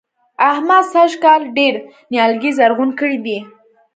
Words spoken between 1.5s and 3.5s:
ډېر نيالګي زرغون کړي دي.